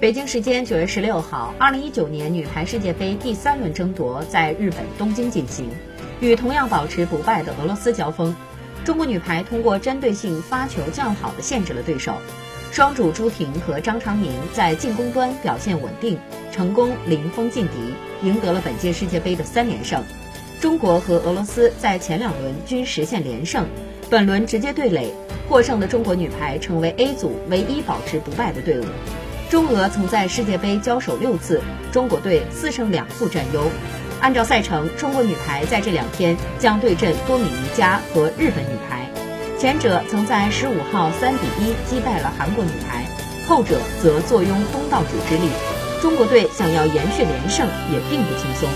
[0.00, 5.68] 北京时间九月十六号，二零一九年女排世界杯第三轮争夺在日本东京进行，
[6.20, 8.34] 与同样保持不败的俄罗斯交锋。
[8.82, 12.14] 中国女排通过针对性发球较好的限制了对手，
[12.72, 16.18] 双主朱婷和张常宁在进攻端表现稳定，
[16.50, 20.02] 成功零封劲敌，赢得了本届世界杯的三连胜。
[20.62, 23.68] 中国和俄罗斯在前两轮均实现连胜，
[24.08, 25.12] 本轮直接对垒，
[25.46, 28.84] 获胜的中国女排成为 A 组唯一保持不败的队伍。
[29.50, 31.60] 中俄曾在世界杯交手六次，
[31.90, 33.68] 中国队四胜两负占优。
[34.20, 39.10] 按照赛程，中国女排在这两天将对阵多米尼加和日本女排，
[39.58, 43.04] 前者曾在十五号三比一击败了韩国女排，
[43.48, 45.50] 后者则坐拥东道主之力。
[46.00, 48.68] 中国队想要延续连胜也并不轻松。